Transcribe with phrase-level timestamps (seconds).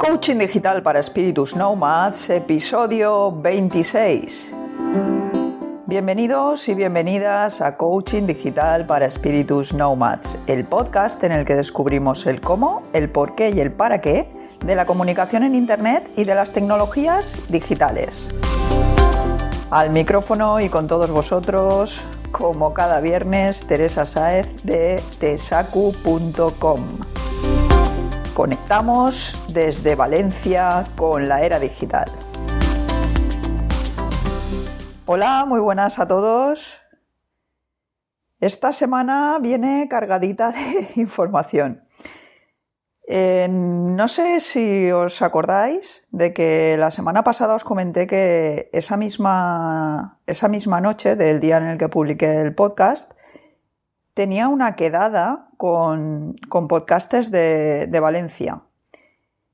[0.00, 4.54] Coaching Digital para Espíritus Nomads, episodio 26.
[5.84, 12.24] Bienvenidos y bienvenidas a Coaching Digital para Espíritus Nomads, el podcast en el que descubrimos
[12.24, 14.26] el cómo, el por qué y el para qué
[14.64, 18.30] de la comunicación en Internet y de las tecnologías digitales.
[19.70, 22.00] Al micrófono y con todos vosotros,
[22.32, 26.80] como cada viernes, Teresa Saez de tesacu.com.
[28.40, 32.10] Conectamos desde Valencia con la era digital.
[35.04, 36.78] Hola, muy buenas a todos.
[38.40, 41.84] Esta semana viene cargadita de información.
[43.06, 48.96] Eh, no sé si os acordáis de que la semana pasada os comenté que esa
[48.96, 53.12] misma, esa misma noche del día en el que publiqué el podcast
[54.14, 58.62] tenía una quedada con, con podcasters de, de, Valencia.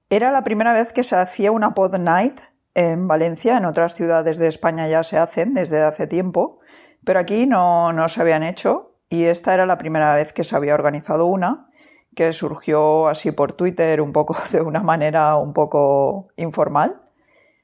[0.09, 2.43] Era la primera vez que se hacía una pod night
[2.75, 6.61] en Valencia, en otras ciudades de España ya se hacen desde hace tiempo,
[7.03, 10.55] pero aquí no, no se habían hecho y esta era la primera vez que se
[10.55, 11.71] había organizado una
[12.15, 17.03] que surgió así por Twitter un poco de una manera un poco informal.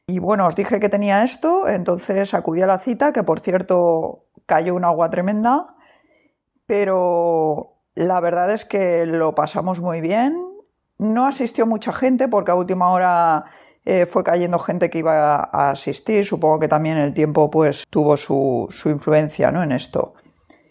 [0.08, 4.24] Y bueno, os dije que tenía esto, entonces acudí a la cita, que por cierto
[4.46, 5.76] cayó un agua tremenda,
[6.66, 10.36] pero la verdad es que lo pasamos muy bien.
[10.98, 13.44] No asistió mucha gente porque a última hora
[13.84, 16.24] eh, fue cayendo gente que iba a asistir.
[16.24, 19.62] Supongo que también el tiempo pues tuvo su, su influencia ¿no?
[19.62, 20.14] en esto.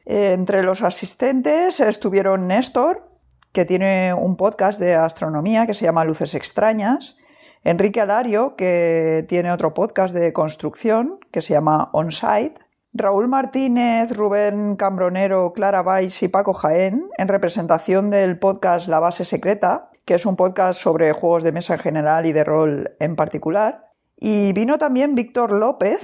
[0.05, 3.09] Eh, entre los asistentes estuvieron Néstor,
[3.51, 7.17] que tiene un podcast de astronomía que se llama Luces Extrañas,
[7.63, 12.61] Enrique Alario, que tiene otro podcast de construcción que se llama Onsite,
[12.93, 19.23] Raúl Martínez, Rubén Cambronero, Clara Valls y Paco Jaén, en representación del podcast La Base
[19.23, 23.15] Secreta, que es un podcast sobre juegos de mesa en general y de rol en
[23.15, 23.91] particular.
[24.17, 25.99] Y vino también Víctor López,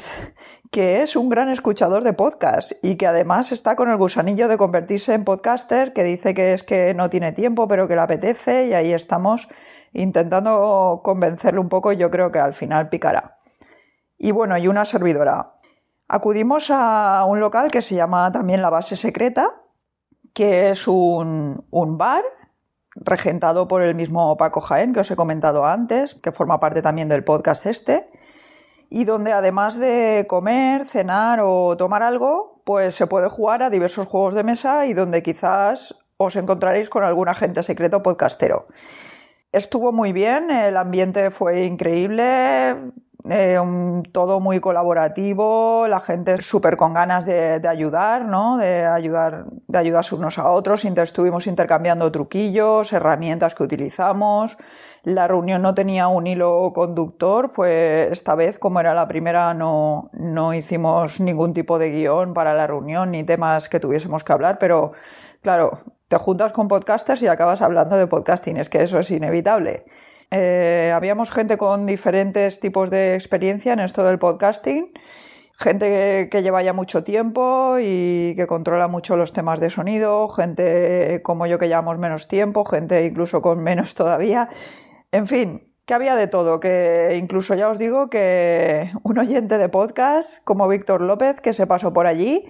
[0.71, 4.57] que es un gran escuchador de podcast y que además está con el gusanillo de
[4.57, 8.67] convertirse en podcaster, que dice que es que no tiene tiempo, pero que le apetece
[8.67, 9.49] y ahí estamos
[9.91, 13.39] intentando convencerle un poco yo creo que al final picará.
[14.17, 15.56] Y bueno, y una servidora.
[16.07, 19.61] Acudimos a un local que se llama también La Base Secreta,
[20.33, 22.23] que es un, un bar
[22.95, 27.09] regentado por el mismo Paco Jaén que os he comentado antes, que forma parte también
[27.09, 28.09] del podcast este,
[28.89, 34.07] y donde además de comer, cenar o tomar algo, pues se puede jugar a diversos
[34.07, 38.67] juegos de mesa y donde quizás os encontraréis con algún agente secreto podcastero.
[39.51, 42.75] Estuvo muy bien, el ambiente fue increíble,
[43.31, 48.57] eh, un, todo muy colaborativo, la gente súper con ganas de, de, ayudar, ¿no?
[48.57, 50.85] De ayudar, de ayudarse unos a otros.
[50.85, 54.57] Estuvimos intercambiando truquillos, herramientas que utilizamos.
[55.03, 60.09] La reunión no tenía un hilo conductor, fue esta vez, como era la primera, no,
[60.11, 64.57] no hicimos ningún tipo de guion para la reunión ni temas que tuviésemos que hablar,
[64.59, 64.91] pero
[65.41, 65.79] claro,
[66.09, 69.85] te juntas con podcasters y acabas hablando de podcasting, es que eso es inevitable.
[70.31, 74.91] Eh, habíamos gente con diferentes tipos de experiencia en esto del podcasting,
[75.53, 80.27] gente que, que, lleva ya mucho tiempo y que controla mucho los temas de sonido,
[80.27, 84.49] gente como yo que llevamos menos tiempo, gente incluso con menos todavía.
[85.11, 89.69] En fin, que había de todo, que incluso ya os digo que un oyente de
[89.69, 92.45] podcast como Víctor López que se pasó por allí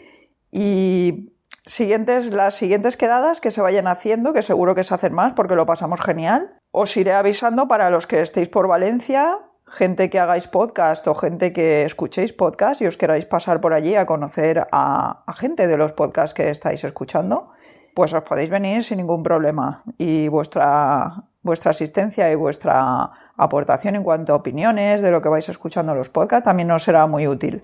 [0.51, 5.33] y siguientes, las siguientes quedadas que se vayan haciendo, que seguro que se hacen más
[5.33, 6.56] porque lo pasamos genial.
[6.71, 11.51] Os iré avisando para los que estéis por Valencia, gente que hagáis podcast o gente
[11.51, 15.93] que escuchéis podcast y os queráis pasar por allí a conocer a, gente de los
[15.93, 17.51] podcasts que estáis escuchando,
[17.95, 24.03] pues os podéis venir sin ningún problema y vuestra, vuestra asistencia y vuestra aportación en
[24.03, 27.27] cuanto a opiniones de lo que vais escuchando en los podcasts también nos será muy
[27.27, 27.63] útil.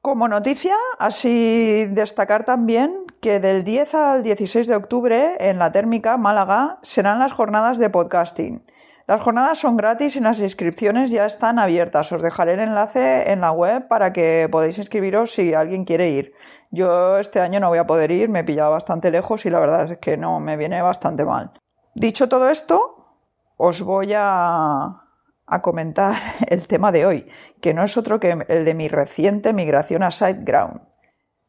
[0.00, 6.16] Como noticia, así destacar también que del 10 al 16 de octubre en la térmica
[6.16, 8.64] Málaga serán las jornadas de podcasting.
[9.08, 12.12] Las jornadas son gratis y las inscripciones ya están abiertas.
[12.12, 16.32] Os dejaré el enlace en la web para que podáis inscribiros si alguien quiere ir.
[16.70, 19.58] Yo este año no voy a poder ir, me he pillado bastante lejos y la
[19.58, 21.52] verdad es que no, me viene bastante mal.
[21.94, 23.16] Dicho todo esto,
[23.56, 25.07] os voy a,
[25.48, 26.14] a comentar
[26.48, 27.28] el tema de hoy,
[27.60, 30.80] que no es otro que el de mi reciente migración a SiteGround.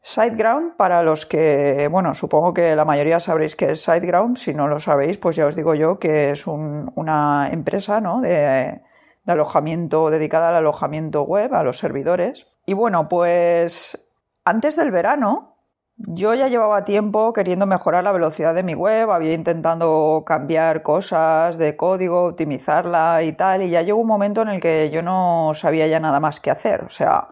[0.02, 4.66] SiteGround, para los que, bueno, supongo que la mayoría sabréis que es SiteGround, si no
[4.66, 8.22] lo sabéis, pues ya os digo yo que es un, una empresa ¿no?
[8.22, 8.80] de,
[9.24, 12.46] de alojamiento dedicada al alojamiento web, a los servidores.
[12.64, 14.08] Y bueno, pues
[14.44, 15.58] antes del verano
[16.06, 21.58] Yo ya llevaba tiempo queriendo mejorar la velocidad de mi web, había intentado cambiar cosas
[21.58, 25.52] de código, optimizarla y tal, y ya llegó un momento en el que yo no
[25.54, 26.84] sabía ya nada más que hacer.
[26.84, 27.28] O sea,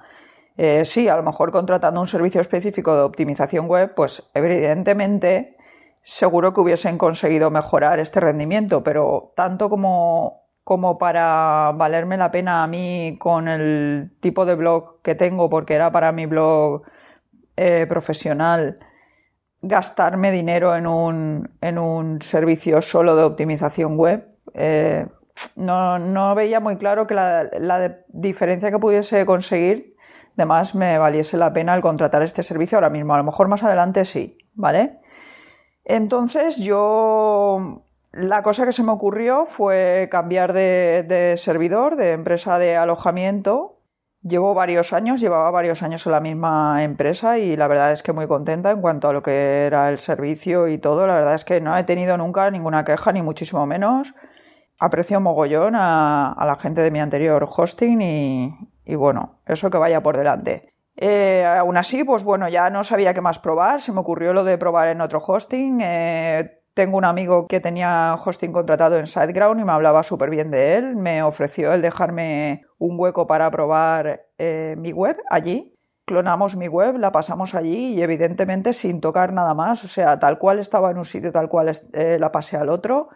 [0.59, 5.57] eh, sí, a lo mejor contratando un servicio específico de optimización web, pues evidentemente
[6.03, 12.65] seguro que hubiesen conseguido mejorar este rendimiento, pero tanto como, como para valerme la pena
[12.65, 16.83] a mí con el tipo de blog que tengo, porque era para mi blog
[17.61, 18.79] eh, profesional
[19.63, 24.29] gastarme dinero en un, en un, servicio solo de optimización web.
[24.55, 25.05] Eh,
[25.57, 29.97] no, veía muy claro que la, la, diferencia que pudiese conseguir,
[30.37, 33.15] además me valiese la pena el contratar este servicio ahora mismo.
[33.15, 35.01] A lo mejor más adelante sí, ¿vale?
[35.85, 37.83] Entonces yo
[38.13, 43.78] la cosa que se me ocurrió fue cambiar de, de servidor, de empresa de alojamiento
[44.23, 48.13] Llevo varios años, llevaba varios años en la misma empresa y la verdad es que
[48.13, 51.07] muy contenta en cuanto a lo que era el servicio y todo.
[51.07, 54.15] La verdad es que no he tenido nunca ninguna queja, ni muchísimo menos.
[54.81, 58.03] Aprecio mogollón a, la gente de mi anterior hosting
[58.85, 60.75] y, bueno, eso que vaya por delante.
[60.97, 63.81] Eh, aún así, pues bueno, ya no sabía qué más probar.
[63.81, 65.81] Se me ocurrió lo de probar en otro hosting.
[65.81, 70.53] Eh, tengo un amigo que tenía hosting contratado en SiteGround y me hablaba súper bien
[70.53, 70.95] de él.
[70.95, 75.75] Me ofreció el dejarme un hueco para probar eh, mi web allí.
[76.07, 79.83] Clonamos mi web, la pasamos allí y evidentemente sin tocar nada más.
[79.85, 83.09] O sea, tal cual estaba en un sitio, tal cual eh, la pasé al otro.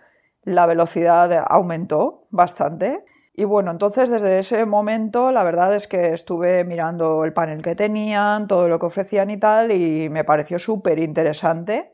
[0.42, 3.04] La velocidad aumentó bastante.
[3.32, 7.76] Y bueno, entonces desde ese momento la verdad es que estuve mirando el panel que
[7.76, 11.92] tenían, todo lo que ofrecían y tal, y me pareció súper interesante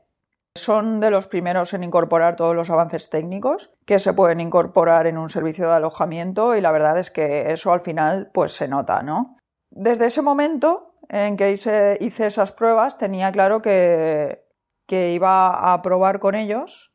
[0.56, 5.18] son de los primeros en incorporar todos los avances técnicos que se pueden incorporar en
[5.18, 9.02] un servicio de alojamiento y la verdad es que eso al final pues se nota,
[9.02, 9.36] ¿no?
[9.70, 14.44] Desde ese momento en que hice, esas pruebas tenía claro que,
[14.86, 16.92] que iba a probar con ellos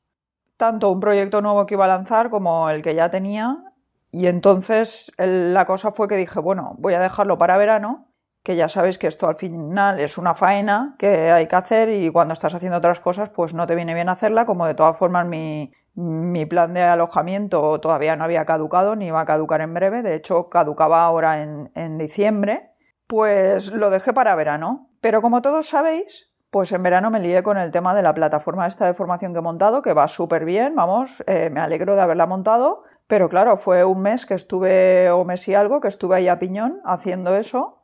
[0.57, 3.63] tanto un proyecto nuevo que iba a lanzar como el que ya tenía
[4.11, 8.12] y entonces la cosa fue que dije, bueno, voy a dejarlo para verano
[8.43, 12.11] que ya sabéis que esto al final es una faena que hay que hacer y
[12.11, 15.25] cuando estás haciendo otras cosas pues no te viene bien hacerla, como de todas formas
[15.25, 15.71] mi,
[16.49, 20.49] plan de alojamiento todavía no había caducado ni iba a caducar en breve, de hecho
[20.49, 22.71] caducaba ahora en, en diciembre,
[23.07, 24.89] pues lo dejé para verano.
[24.99, 28.67] Pero como todos sabéis, pues en verano me lié con el tema de la plataforma
[28.67, 32.01] esta de formación que he montado, que va súper bien, vamos, eh, me alegro de
[32.01, 36.17] haberla montado, pero claro, fue un mes que estuve, o mes y algo, que estuve
[36.17, 37.82] ahí a piñón haciendo eso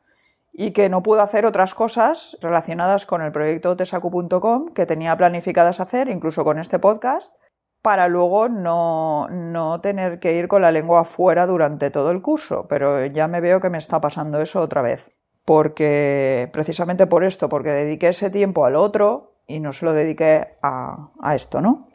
[0.51, 5.79] y que no pude hacer otras cosas relacionadas con el proyecto tesacu.com que tenía planificadas
[5.79, 7.33] hacer, incluso con este podcast,
[7.81, 12.67] para luego no, no, tener que ir con la lengua afuera durante todo el curso.
[12.67, 15.11] Pero ya me veo que me está pasando eso otra vez.
[15.45, 20.57] Porque, precisamente por esto, porque dediqué ese tiempo al otro y no se lo dediqué
[20.61, 21.88] a, a esto, ¿no?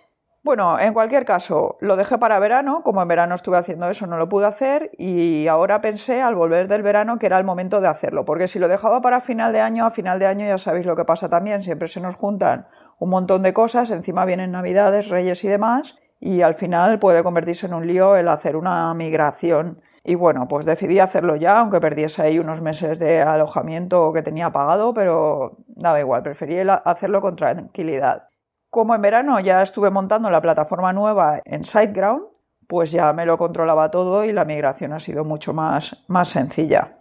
[0.45, 4.19] Bueno, en cualquier caso, lo dejé para verano, como en verano estuve haciendo eso, no
[4.19, 7.89] lo pude hacer y ahora pensé al volver del verano que era el momento de
[7.89, 10.85] hacerlo, porque si lo dejaba para final de año, a final de año ya sabéis
[10.85, 12.69] lo que pasa también, siempre se nos juntan
[12.99, 17.65] un montón de cosas, encima vienen navidades, reyes y demás, y al final puede convertirse
[17.65, 19.81] en un lío el hacer una migración.
[20.05, 24.53] Y bueno, pues decidí hacerlo ya, aunque perdiese ahí unos meses de alojamiento que tenía
[24.53, 28.29] pagado, pero daba igual, preferí hacerlo con tranquilidad.
[28.75, 32.25] Como en verano ya estuve montando la plataforma nueva en SiteGround,
[32.67, 36.99] pues ya me lo controlaba todo y la migración ha sido mucho más, más sencilla.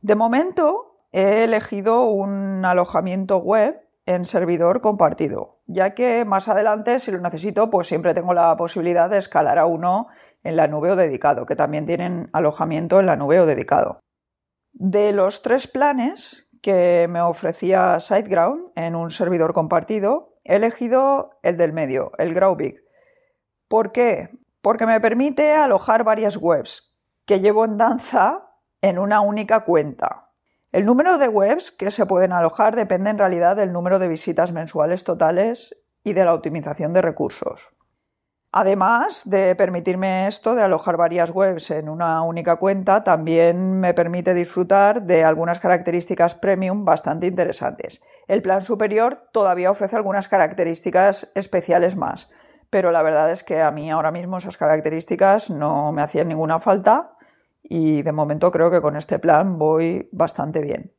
[0.00, 7.10] De momento he elegido un alojamiento web en servidor compartido, ya que más adelante, si
[7.10, 10.06] lo necesito, pues siempre tengo la posibilidad de escalar a uno
[10.42, 14.00] en la nube o dedicado, que también tienen alojamiento en la nube o dedicado.
[14.72, 21.56] De los tres planes que me ofrecía SiteGround en un servidor compartido, He elegido el
[21.56, 22.82] del medio, el Growbig.
[23.68, 24.30] ¿Por qué?
[24.60, 26.94] Porque me permite alojar varias webs
[27.24, 30.30] que llevo en danza en una única cuenta.
[30.72, 34.52] El número de webs que se pueden alojar depende en realidad del número de visitas
[34.52, 37.72] mensuales totales y de la optimización de recursos.
[38.54, 44.34] Además de permitirme esto de alojar varias webs en una única cuenta, también me permite
[44.34, 48.02] disfrutar de algunas características premium bastante interesantes.
[48.32, 52.30] El plan superior todavía ofrece algunas características especiales más,
[52.70, 56.58] pero la verdad es que a mí ahora mismo esas características no me hacían ninguna
[56.58, 57.18] falta
[57.62, 60.94] y de momento creo que con este plan voy bastante bien.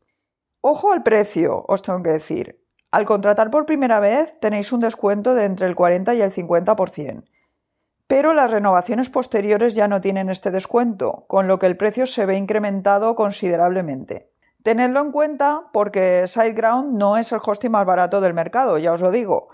[0.62, 2.64] Ojo al precio, os tengo que decir.
[2.92, 7.24] Al contratar por primera vez tenéis un descuento de entre el 40 y el 50%
[8.06, 12.28] pero las renovaciones posteriores ya no tienen este descuento, con lo que el precio se
[12.28, 14.33] ve incrementado considerablemente.
[14.64, 19.02] Tenedlo en cuenta porque SiteGround no es el hosting más barato del mercado, ya os
[19.02, 19.50] lo digo,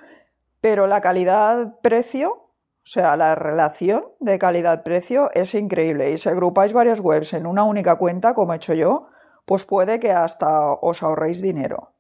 [0.61, 2.51] pero la calidad-precio, o
[2.83, 7.95] sea, la relación de calidad-precio es increíble y si agrupáis varias webs en una única
[7.95, 9.07] cuenta, como he hecho yo,
[9.45, 11.95] pues puede que hasta os ahorréis dinero.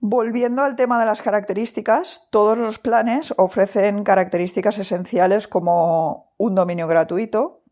[0.00, 6.86] Volviendo al tema de las características, todos los planes ofrecen características esenciales como un dominio
[6.86, 7.62] gratuito,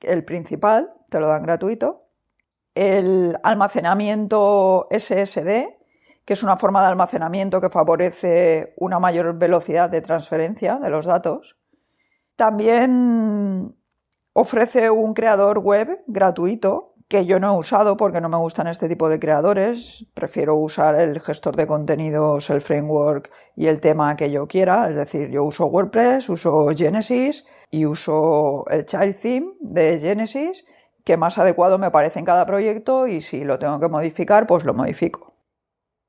[0.00, 2.01] el principal, te lo dan gratuito,
[2.74, 5.78] el almacenamiento SSD,
[6.24, 11.06] que es una forma de almacenamiento que favorece una mayor velocidad de transferencia de los
[11.06, 11.56] datos.
[12.36, 13.76] También
[14.32, 18.88] ofrece un creador web gratuito que yo no he usado porque no me gustan este
[18.88, 20.06] tipo de creadores.
[20.14, 24.88] Prefiero usar el gestor de contenidos, el framework y el tema que yo quiera.
[24.88, 30.64] Es decir, yo uso WordPress, uso Genesis y uso el Child Theme de Genesis,
[31.04, 34.64] que más adecuado me parece en cada proyecto y si lo tengo que modificar, pues
[34.64, 35.32] lo modifico.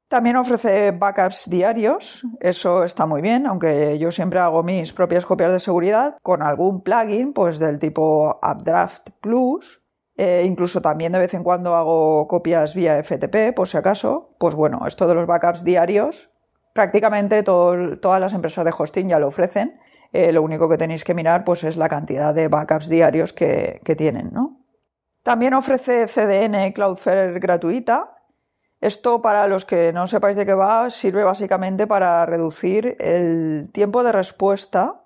[0.07, 5.51] También ofrece backups diarios, eso está muy bien, aunque yo siempre hago mis propias copias
[5.51, 9.81] de seguridad con algún plugin, pues del tipo Updraft Plus,
[10.15, 14.35] eh, incluso también de vez en cuando hago copias vía FTP, por si acaso.
[14.37, 16.29] Pues bueno, esto de los backups diarios,
[16.73, 19.79] prácticamente todas las empresas de hosting ya lo ofrecen.
[20.11, 23.81] Eh, lo único que tenéis que mirar pues, es la cantidad de backups diarios que,
[23.83, 24.29] que tienen.
[24.31, 24.52] ¿no?
[25.23, 28.13] También ofrece CDN Cloudflare gratuita.
[28.81, 34.03] Esto, para los que no sepáis de qué va, sirve básicamente para reducir el tiempo
[34.03, 34.99] de respuesta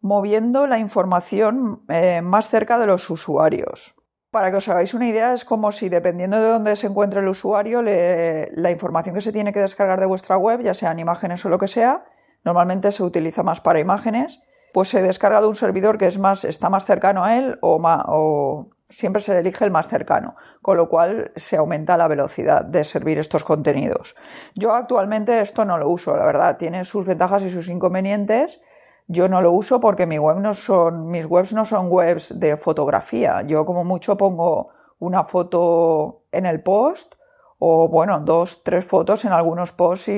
[0.00, 3.94] moviendo la información eh, más cerca de los usuarios.
[4.30, 7.28] Para que os hagáis una idea, es como si dependiendo de dónde se encuentre el
[7.28, 11.48] usuario, la información que se tiene que descargar de vuestra web, ya sean imágenes o
[11.48, 12.04] lo que sea,
[12.44, 14.42] normalmente se utiliza más para imágenes,
[14.74, 17.80] pues se descarga de un servidor que es más, está más cercano a él o,
[17.80, 22.84] o siempre se elige el más cercano, con lo cual se aumenta la velocidad de
[22.84, 24.14] servir estos contenidos.
[24.54, 28.60] Yo actualmente esto no lo uso, la verdad, tiene sus ventajas y sus inconvenientes
[29.06, 33.42] yo no lo uso porque mis webs no son webs de fotografía.
[33.42, 37.14] Yo como mucho pongo una foto en el post
[37.58, 40.10] o bueno, dos, tres fotos en algunos posts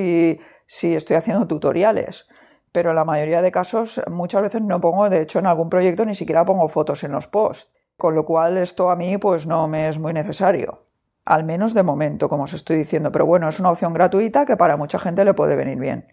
[0.67, 2.27] si estoy haciendo tutoriales.
[2.71, 6.05] Pero en la mayoría de casos muchas veces no pongo, de hecho en algún proyecto
[6.05, 7.73] ni siquiera pongo fotos en los posts.
[7.97, 10.85] Con lo cual esto a mí pues no me es muy necesario.
[11.25, 13.11] Al menos de momento, como os estoy diciendo.
[13.11, 16.07] Pero bueno, es una opción gratuita que para mucha gente le puede venir bien.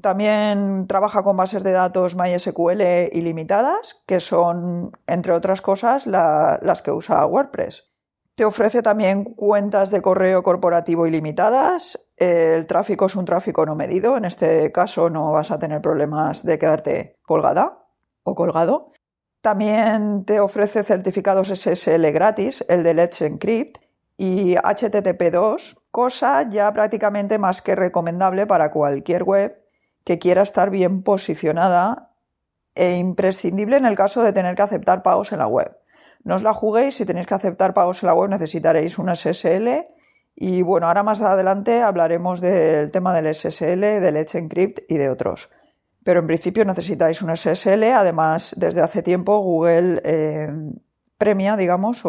[0.00, 6.90] También trabaja con bases de datos MySQL ilimitadas, que son, entre otras cosas, las que
[6.90, 7.88] usa WordPress.
[8.34, 12.08] Te ofrece también cuentas de correo corporativo ilimitadas.
[12.16, 14.16] El tráfico es un tráfico no medido.
[14.16, 17.86] En este caso no vas a tener problemas de quedarte colgada
[18.24, 18.92] o colgado.
[19.42, 23.78] También te ofrece certificados SSL gratis, el de Let's Encrypt
[24.16, 29.60] y HTTP2, cosa ya prácticamente más que recomendable para cualquier web
[30.04, 32.12] que quiera estar bien posicionada
[32.76, 35.76] e imprescindible en el caso de tener que aceptar pagos en la web.
[36.22, 39.88] No os la juguéis, si tenéis que aceptar pagos en la web necesitaréis un SSL
[40.36, 45.10] y bueno, ahora más adelante hablaremos del tema del SSL, del Edge Encrypt y de
[45.10, 45.50] otros.
[46.04, 50.48] Pero en principio necesitáis un SSL, además desde hace tiempo Google eh,
[51.16, 52.02] premia, digamos,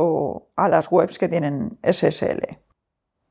[0.56, 2.60] a las webs que tienen SSL.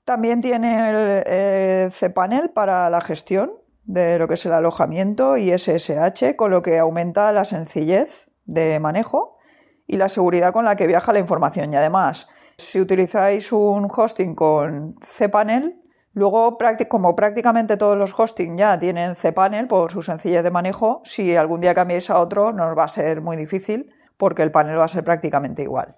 [0.05, 3.53] También tiene el eh, cPanel para la gestión
[3.85, 8.79] de lo que es el alojamiento y SSH, con lo que aumenta la sencillez de
[8.79, 9.39] manejo
[9.87, 11.73] y la seguridad con la que viaja la información.
[11.73, 15.82] Y además, si utilizáis un hosting con cPanel,
[16.13, 21.37] luego como prácticamente todos los hosting ya tienen cPanel por su sencillez de manejo, si
[21.37, 24.79] algún día cambiáis a otro no os va a ser muy difícil porque el panel
[24.79, 25.97] va a ser prácticamente igual.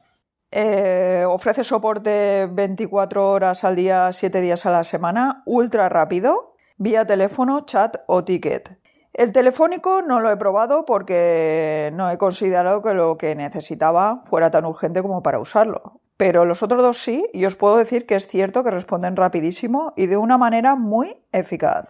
[0.50, 7.04] Eh, ofrece soporte 24 horas al día, 7 días a la semana, ultra rápido, vía
[7.04, 8.78] teléfono, chat o ticket.
[9.12, 14.50] El telefónico no lo he probado porque no he considerado que lo que necesitaba fuera
[14.50, 16.00] tan urgente como para usarlo.
[16.16, 19.92] Pero los otros dos sí, y os puedo decir que es cierto que responden rapidísimo
[19.96, 21.88] y de una manera muy eficaz.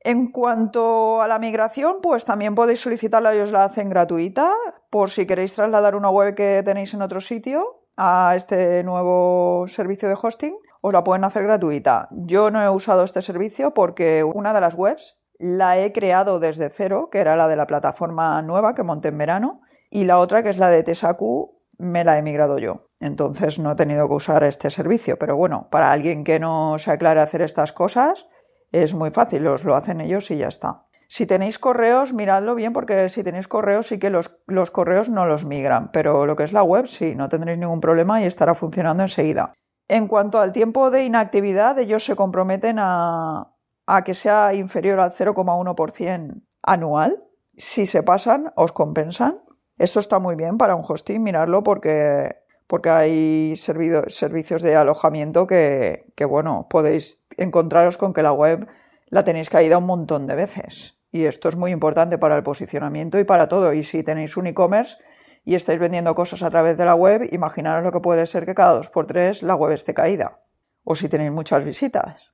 [0.00, 4.52] En cuanto a la migración, pues también podéis solicitarla y os la hacen gratuita
[4.90, 10.08] por si queréis trasladar una web que tenéis en otro sitio a este nuevo servicio
[10.08, 10.54] de hosting
[10.86, 12.08] os la pueden hacer gratuita.
[12.10, 16.68] Yo no he usado este servicio porque una de las webs la he creado desde
[16.68, 20.42] cero, que era la de la plataforma nueva que monté en verano, y la otra,
[20.42, 22.88] que es la de Tesaku, me la he migrado yo.
[23.00, 25.18] Entonces no he tenido que usar este servicio.
[25.18, 28.26] Pero bueno, para alguien que no se aclare hacer estas cosas,
[28.72, 30.86] es muy fácil, os lo hacen ellos y ya está.
[31.08, 35.26] Si tenéis correos, miradlo bien porque si tenéis correos sí que los, los, correos no
[35.26, 38.54] los migran, pero lo que es la web sí, no tendréis ningún problema y estará
[38.54, 39.52] funcionando enseguida.
[39.86, 43.54] En cuanto al tiempo de inactividad, ellos se comprometen a,
[43.86, 47.22] a que sea inferior al 0,1% anual.
[47.56, 49.43] Si se pasan, os compensan.
[49.78, 56.12] Esto está muy bien para un hosting, mirarlo porque, porque hay servicios de alojamiento que,
[56.14, 58.68] que, bueno, podéis encontraros con que la web
[59.06, 60.98] la tenéis caída un montón de veces.
[61.10, 63.72] Y esto es muy importante para el posicionamiento y para todo.
[63.72, 64.96] Y si tenéis un e-commerce
[65.44, 68.54] y estáis vendiendo cosas a través de la web, imaginaros lo que puede ser que
[68.54, 70.40] cada dos por tres la web esté caída.
[70.82, 72.32] O si tenéis muchas visitas.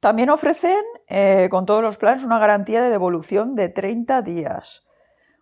[0.00, 4.85] También ofrecen eh, con todos los planes una garantía de devolución de 30 días.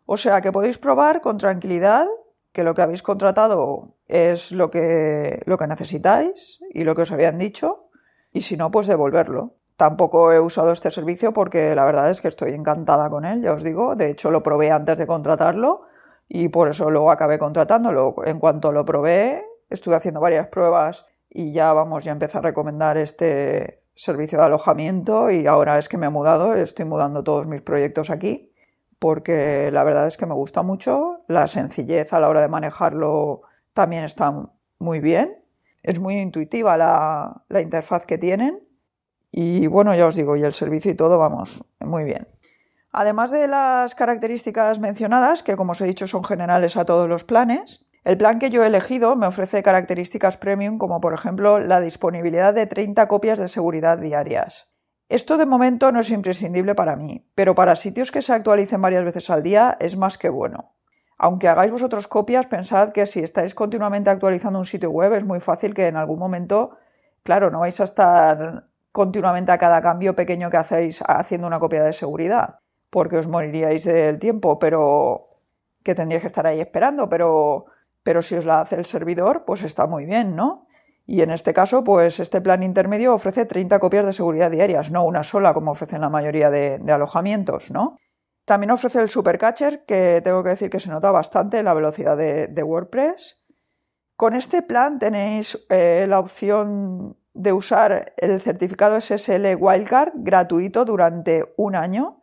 [0.07, 2.07] O sea que podéis probar con tranquilidad
[2.53, 7.13] que lo que habéis contratado es lo que, lo que necesitáis y lo que os
[7.13, 7.89] habían dicho
[8.33, 9.55] y si no, pues devolverlo.
[9.77, 13.53] Tampoco he usado este servicio porque la verdad es que estoy encantada con él, ya
[13.53, 13.97] os digo.
[13.97, 15.83] De hecho, lo probé antes de contratarlo
[16.29, 18.15] y por eso luego acabé contratándolo.
[18.25, 22.99] En cuanto lo probé, estuve haciendo varias pruebas y ya vamos, ya empecé a recomendar
[22.99, 27.63] este servicio de alojamiento y ahora es que me he mudado, estoy mudando todos mis
[27.63, 28.54] proyectos aquí
[29.05, 33.43] porque la verdad es que me gusta mucho, la sencillez a la hora de manejarlo
[33.75, 35.45] también está muy bien,
[35.83, 38.67] es muy intuitiva la, interfaz que tienen
[39.31, 42.29] y bueno, ya os digo, y el servicio y todo, vamos, muy bien.
[42.93, 47.25] Además de las características mencionadas, que como os he dicho son generales a todos los
[47.25, 51.83] planes, el plan que yo he elegido me ofrece características premium como por ejemplo la
[51.83, 54.74] disponibilidad de 30 copias de seguridad diarias.
[55.15, 59.05] Esto de momento no es imprescindible para mí, pero para sitios que se actualicen varias
[59.05, 60.75] veces al día es más que bueno.
[61.19, 65.39] Aunque hagáis vosotros copias, pensad que si estáis continuamente actualizando un sitio web es muy
[65.39, 66.79] fácil que en algún momento,
[67.23, 71.85] claro, no vais a estar continuamente a cada cambio pequeño que hacéis haciendo una copia
[71.85, 72.59] de seguridad
[72.91, 75.29] porque os moriríais del tiempo, pero
[75.85, 77.67] que tendríais que estar ahí esperando, pero,
[78.03, 80.67] pero si os la hace el servidor, pues está muy bien, ¿no?
[81.07, 85.05] Y en este caso, pues este plan intermedio ofrece 30 copias de seguridad diarias, no
[85.05, 87.99] una sola como ofrecen la mayoría de, alojamientos, ¿no?
[88.47, 92.63] También ofrece el Supercatcher, que tengo que decir que se nota bastante la velocidad de,
[92.63, 93.43] WordPress.
[94.17, 101.53] Con este plan tenéis eh, la opción de usar el certificado SSL Wildcard gratuito durante
[101.57, 102.23] un año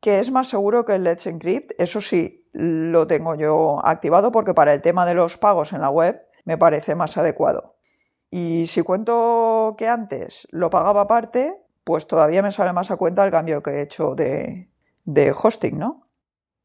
[0.00, 1.72] que es más seguro que el Let's Encrypt.
[1.78, 5.90] Eso sí, lo tengo yo activado porque para el tema de los pagos en la
[5.90, 7.77] web me parece más adecuado.
[8.30, 13.24] Y si cuento que antes lo pagaba aparte, pues todavía me sale más a cuenta
[13.24, 14.68] el cambio que he hecho de,
[15.42, 16.06] hosting, ¿no?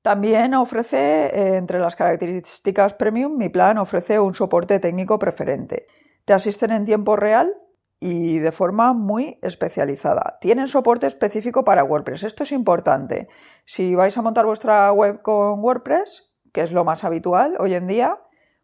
[0.02, 5.88] También ofrece, eh, entre las características premium, mi plan ofrece un soporte técnico preferente.
[6.26, 7.54] Te asisten en tiempo real
[8.02, 10.38] y de forma muy especializada.
[10.42, 12.24] Tienen soporte específico para WordPress.
[12.24, 13.30] Esto es importante.
[13.64, 17.88] Si vais a montar vuestra web con WordPress, que es lo más habitual hoy en
[17.88, 18.20] día,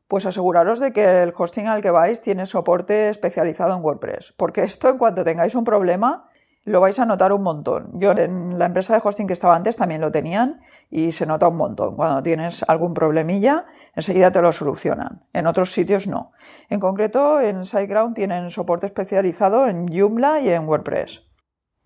[0.09, 4.33] pues aseguraros de que el hosting al que vais tiene soporte especializado en WordPress.
[4.35, 6.31] Porque esto, en cuanto tengáis un problema,
[6.65, 7.91] lo vais a notar un montón.
[7.93, 11.47] Yo en la empresa de hosting que estaba antes también lo tenían y se nota
[11.47, 11.95] un montón.
[11.95, 15.27] Cuando tienes algún problemilla, enseguida te lo solucionan.
[15.31, 16.31] En otros sitios no.
[16.69, 21.21] En concreto, en SiteGround tienen soporte especializado en Joomla y en WordPress.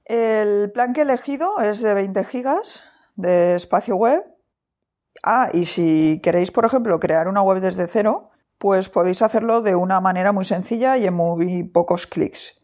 [0.06, 2.84] El plan que he elegido es de 20 gigas
[3.18, 4.24] de espacio web.
[5.21, 9.76] Ah, y si queréis, por ejemplo, crear una web desde cero, pues podéis hacerlo de
[9.76, 12.62] una manera muy sencilla y en muy pocos clics.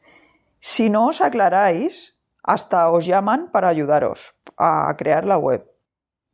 [0.60, 5.70] Si no os aclaráis, hasta os llaman para ayudaros a crear la web.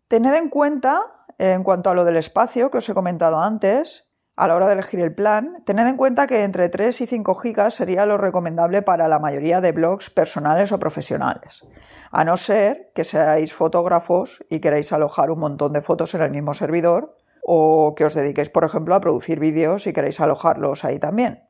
[0.08, 1.02] Tened en cuenta,
[1.38, 4.74] en cuanto a lo del espacio que os he comentado antes, a la hora de
[4.74, 8.82] elegir el plan, tened en cuenta que entre 3 y 5 gigas sería lo recomendable
[8.82, 11.66] para la mayoría de blogs personales o profesionales,
[12.12, 16.32] a no ser que seáis fotógrafos y queráis alojar un montón de fotos en el
[16.32, 17.18] mismo servidor,
[17.48, 21.44] o que os dediquéis, por ejemplo, a producir vídeos y queréis alojarlos ahí también.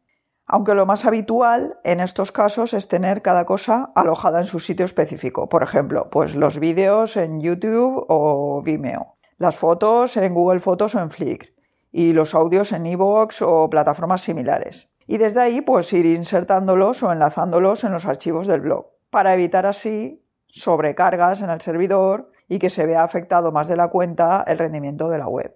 [0.46, 4.86] Aunque lo más habitual en estos casos es tener cada cosa alojada en su sitio
[4.86, 5.50] específico.
[5.50, 11.00] Por ejemplo, pues los vídeos en YouTube o Vimeo, las fotos en Google Fotos o
[11.00, 11.55] en Flickr
[11.98, 14.90] y los audios en iVoox o plataformas similares.
[15.08, 19.66] Y desde ahí pues ir insertándolos o enlazándolos en los archivos del blog para evitar
[19.66, 24.58] así sobrecargas en el servidor y que se vea afectado más de la cuenta el
[24.58, 25.56] rendimiento de la web.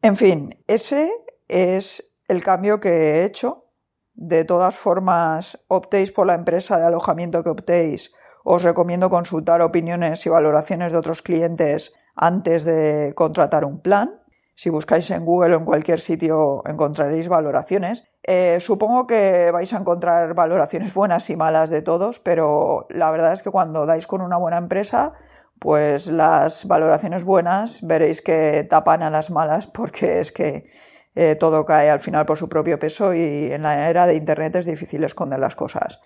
[0.00, 1.12] En fin, ese
[1.48, 3.66] es el cambio que he hecho
[4.14, 10.24] de todas formas, optéis por la empresa de alojamiento que optéis, os recomiendo consultar opiniones
[10.24, 14.22] y valoraciones de otros clientes antes de contratar un plan.
[14.58, 18.02] Si buscáis en Google o en cualquier sitio encontraréis valoraciones.
[18.24, 23.32] Eh, supongo que vais a encontrar valoraciones buenas y malas de todos, pero la verdad
[23.32, 25.12] es que cuando dais con una buena empresa,
[25.60, 30.68] pues las valoraciones buenas veréis que tapan a las malas porque es que
[31.14, 34.56] eh, todo cae al final por su propio peso y en la era de Internet
[34.56, 36.00] es difícil esconder las cosas.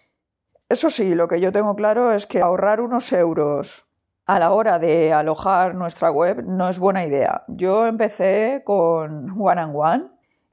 [0.68, 3.86] Eso sí, lo que yo tengo claro es que ahorrar unos euros
[4.34, 7.44] a la hora de alojar nuestra web no es buena idea.
[7.48, 10.04] Yo empecé con One and One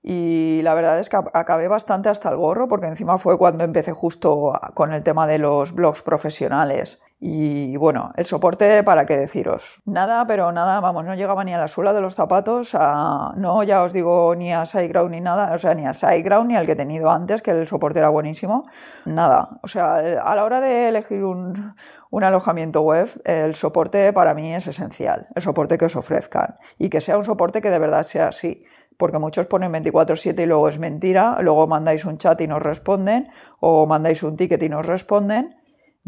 [0.04, 3.94] y la verdad es que acabé bastante hasta el gorro porque encima fue cuando empecé
[3.94, 7.00] justo con el tema de los blogs profesionales.
[7.22, 9.82] Y bueno, el soporte, ¿para qué deciros?
[9.84, 13.62] Nada, pero nada, vamos, no llegaba ni a la suela de los zapatos, a, no,
[13.64, 16.66] ya os digo, ni a SiteGround ni nada, o sea, ni a SiteGround ni al
[16.66, 18.68] que he tenido antes, que el soporte era buenísimo,
[19.06, 19.60] nada.
[19.64, 21.76] O sea, a la hora de elegir un,
[22.10, 26.90] un alojamiento web, el soporte para mí es esencial, el soporte que os ofrezcan y
[26.90, 28.64] que sea un soporte que de verdad sea así
[29.00, 33.30] porque muchos ponen 24/7 y luego es mentira, luego mandáis un chat y nos responden,
[33.62, 35.59] o mandáis un ticket y nos responden.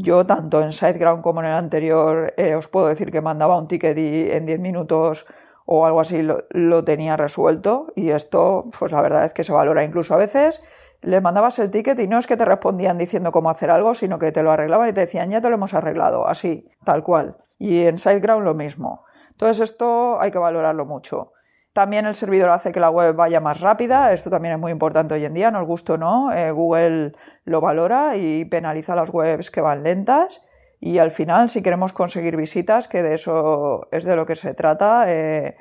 [0.01, 3.67] Yo, tanto en SiteGround como en el anterior, eh, os puedo decir que mandaba un
[3.67, 5.27] ticket y en 10 minutos
[5.65, 9.83] o algo así lo, tenía resuelto y esto, pues la verdad es que se valora.
[9.83, 10.61] Incluso a veces
[11.01, 14.17] le mandabas el ticket y no es que te respondían diciendo cómo hacer algo, sino
[14.17, 17.37] que te lo arreglaban y te decían, ya te lo hemos arreglado, así, tal cual.
[17.59, 19.05] Y en SiteGround lo mismo.
[19.29, 21.33] Entonces esto hay que valorarlo mucho.
[21.73, 25.13] También el servidor hace que la web vaya más rápida, esto también es muy importante
[25.13, 27.13] hoy en día, nos gusta o no, eh, Google
[27.45, 30.41] lo valora y penaliza las webs que van lentas
[30.81, 34.53] y al final si queremos conseguir visitas, que de eso es de lo que se
[34.53, 35.55] trata eh,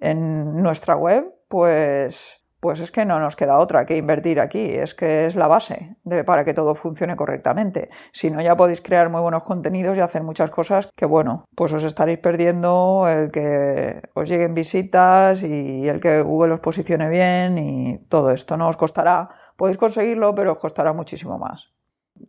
[0.00, 4.94] en nuestra web, pues pues es que no nos queda otra que invertir aquí, es
[4.94, 7.90] que es la base para que todo funcione correctamente.
[8.12, 11.72] Si no, ya podéis crear muy buenos contenidos y hacer muchas cosas que, bueno, pues
[11.72, 17.58] os estaréis perdiendo el que os lleguen visitas y el que Google os posicione bien
[17.58, 18.56] y todo esto.
[18.56, 21.72] No os costará, podéis conseguirlo, pero os costará muchísimo más.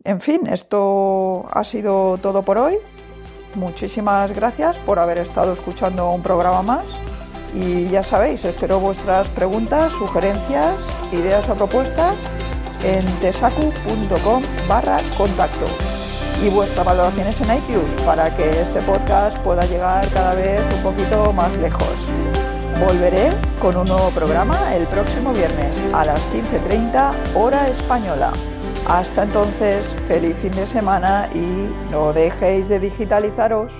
[0.02, 2.74] En fin, esto ha sido todo por hoy.
[3.54, 7.13] Muchísimas gracias por haber estado escuchando un programa más
[7.54, 10.74] y ya sabéis, espero vuestras preguntas, sugerencias,
[11.12, 12.16] ideas o propuestas
[12.82, 15.64] en tesacu.com barra contacto
[16.44, 21.32] y vuestras valoraciones en iTunes para que este podcast pueda llegar cada vez un poquito
[21.32, 21.94] más lejos.
[22.86, 28.32] Volveré con un nuevo programa el próximo viernes a las 15.30 hora española.
[28.88, 33.72] Hasta entonces, feliz fin de semana y no dejéis de digitalizaros.